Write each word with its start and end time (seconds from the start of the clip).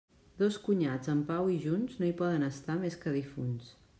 Dos 0.41 0.55
cunyats 0.67 1.11
en 1.13 1.21
pau 1.27 1.51
i 1.57 1.59
junts 1.67 2.01
no 2.03 2.09
hi 2.09 2.17
poden 2.23 2.45
estar 2.49 2.81
més 2.87 3.01
que 3.05 3.17
difunts. 3.21 3.71